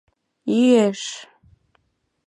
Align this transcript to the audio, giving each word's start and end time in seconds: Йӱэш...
Йӱэш... 0.55 1.01